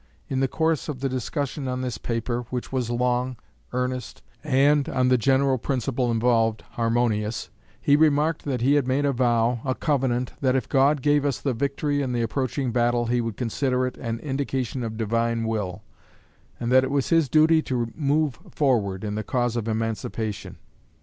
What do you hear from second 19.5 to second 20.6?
of emancipation.